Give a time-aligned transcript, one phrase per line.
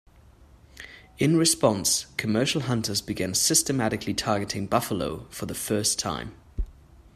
[1.19, 6.33] In response, commercial hunters began systematically targeting buffalo for the first time.